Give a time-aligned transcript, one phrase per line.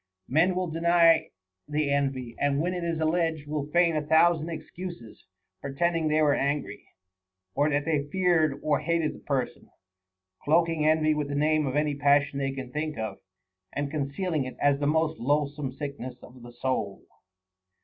[0.27, 1.29] Men will deny
[1.67, 5.27] the envy; and when it is alleged, will feign a thousand excuses,
[5.61, 6.85] pretending they were angry,
[7.53, 9.69] or that they feared or hated the person,
[10.43, 13.19] cloaking envy with the name of any passion they can think of,
[13.73, 17.03] and concealing it as the most loathsome sickness of the soul.